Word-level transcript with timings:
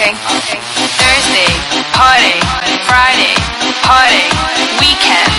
Okay. 0.00 0.16
Thursday, 0.96 1.52
party. 1.92 2.40
Friday, 2.88 3.36
party. 3.84 4.24
Weekend, 4.80 5.29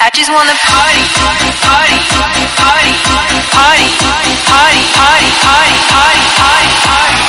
I 0.00 0.10
just 0.14 0.30
wanna 0.30 0.54
party, 0.62 1.02
party, 1.18 1.50
party, 1.58 1.98
party, 2.14 2.42
party, 2.54 2.92
party, 3.50 3.86
party, 4.46 4.80
party, 4.94 5.30
party, 5.42 6.20
party, 6.38 6.70
party. 6.86 7.28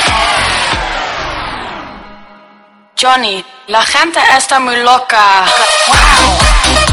Johnny, 2.94 3.44
la 3.66 3.84
gente 3.86 4.20
está 4.36 4.60
muy 4.60 4.76
loca. 4.84 5.46
Weekend, 5.88 6.89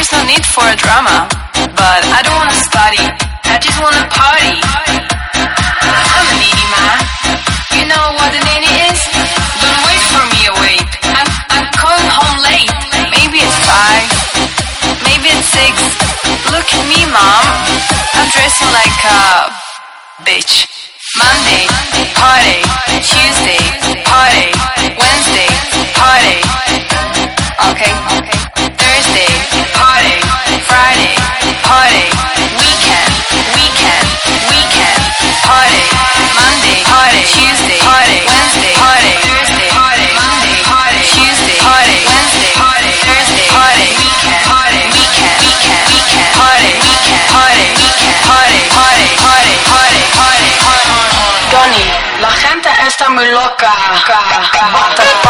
there 0.00 0.08
is 0.08 0.12
no 0.16 0.32
need 0.32 0.46
for 0.56 0.64
a 0.64 0.76
drama. 0.80 1.28
But 1.76 2.00
I 2.08 2.24
don't 2.24 2.32
wanna 2.32 2.56
study, 2.56 3.04
I 3.44 3.60
just 3.60 3.76
wanna 3.84 4.08
party. 4.08 4.56
I'm 5.36 6.24
a 6.24 6.36
needy 6.40 6.66
man. 6.72 6.96
You 7.76 7.84
know 7.84 8.06
what 8.16 8.32
a 8.32 8.40
needy 8.48 8.72
is? 8.88 9.00
Don't 9.60 9.80
wait 9.84 10.04
for 10.08 10.24
me 10.32 10.40
awake. 10.56 10.88
I'm, 11.04 11.28
I'm 11.52 11.68
coming 11.76 12.08
home 12.16 12.38
late. 12.48 12.72
Maybe 13.12 13.44
it's 13.44 13.58
five, 13.68 14.08
maybe 15.04 15.36
it's 15.36 15.48
six. 15.52 15.74
Look 16.48 16.64
at 16.64 16.84
me, 16.88 17.04
mom. 17.12 17.44
I'm 18.16 18.28
dressing 18.32 18.72
like 18.72 18.96
a 19.04 19.52
bitch. 20.24 20.64
Monday, 21.20 21.68
party. 22.16 22.64
Tuesday, 23.04 23.59
motherfucker. 54.12 55.29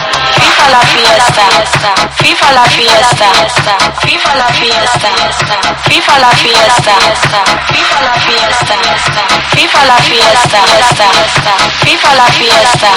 La 0.71 0.79
fiesta, 0.79 1.43
viva 2.21 2.51
la 2.53 2.63
fiesta, 2.63 3.27
viva 4.05 4.33
la 4.35 4.45
fiesta, 4.53 5.09
viva 5.87 6.17
la 6.17 6.29
fiesta, 6.29 6.95
viva 7.73 7.99
la 7.99 8.15
fiesta, 8.15 8.55
viva 9.53 9.83
la 9.83 9.95
fiesta, 9.95 10.55
viva 11.83 12.13
la 12.13 12.25
fiesta, 12.31 12.89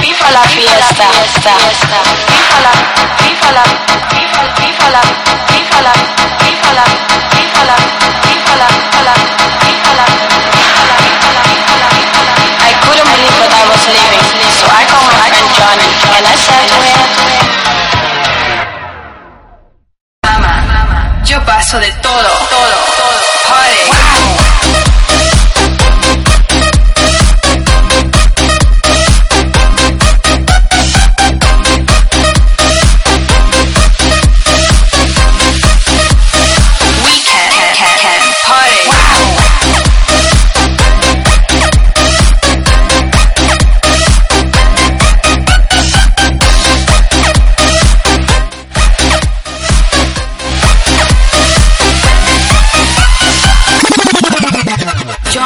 viva 0.00 0.30
la 0.30 0.42
fiesta, 0.48 1.54
viva 2.26 2.58
la, 2.60 2.72
viva 3.22 3.50
la, 3.52 3.62
viva, 4.10 4.42
viva 4.58 4.88
la, 4.90 5.00
viva 5.52 5.80
la, 5.80 6.17
de 21.76 21.92
todo. 22.00 22.37